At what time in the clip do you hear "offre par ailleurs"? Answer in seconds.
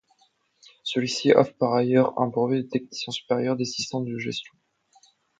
1.31-2.19